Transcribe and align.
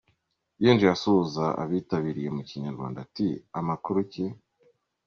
Yinjiye 0.61 0.91
asuhuza 0.95 1.45
abitabiriye 1.63 2.29
mu 2.35 2.41
Kinyarwanda 2.49 2.97
ati 3.05 3.27
“Amakuru 3.59 3.99
ki? 4.11 4.25